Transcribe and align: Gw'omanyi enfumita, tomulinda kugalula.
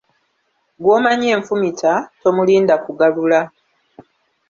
Gw'omanyi 0.81 1.27
enfumita, 1.35 1.91
tomulinda 2.21 2.75
kugalula. 2.85 3.41